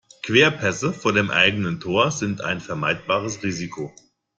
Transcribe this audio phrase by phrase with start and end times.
[0.23, 3.93] Querpässe vor dem eigenen Tor sind ein vermeidbares Risiko.